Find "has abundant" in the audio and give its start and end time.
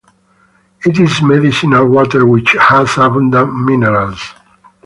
2.59-3.55